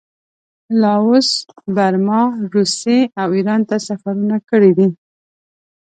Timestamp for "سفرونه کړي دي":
3.87-4.87